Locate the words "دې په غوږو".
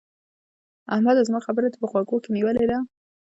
1.71-2.17